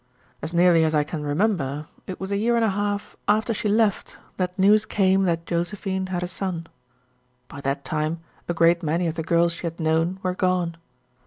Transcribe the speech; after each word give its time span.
As 0.41 0.51
nearly 0.51 0.83
as 0.83 0.95
I 0.95 1.03
can 1.03 1.21
remember, 1.21 1.85
it 2.07 2.19
was 2.19 2.31
a 2.31 2.37
year 2.37 2.55
and 2.55 2.65
a 2.65 2.71
half 2.71 3.15
after 3.27 3.53
she 3.53 3.69
left 3.69 4.17
that 4.37 4.57
news 4.57 4.83
came 4.83 5.25
that 5.25 5.45
Josephine 5.45 6.07
had 6.07 6.23
a 6.23 6.27
son. 6.27 6.65
By 7.47 7.61
that 7.61 7.85
time 7.85 8.19
a 8.49 8.53
great 8.55 8.81
many 8.81 9.05
of 9.05 9.13
the 9.13 9.21
girls 9.21 9.53
she 9.53 9.67
had 9.67 9.79
known 9.79 10.19
were 10.23 10.33
gone. 10.33 10.77